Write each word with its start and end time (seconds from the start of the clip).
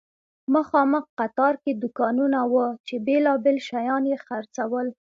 مخامخ 0.55 1.05
قطار 1.19 1.53
کې 1.63 1.71
دوکانونه 1.81 2.39
وو 2.51 2.65
چې 2.87 2.95
بیلابیل 3.05 3.57
شیان 3.67 4.03
یې 4.11 4.17
خرڅول. 4.25 4.87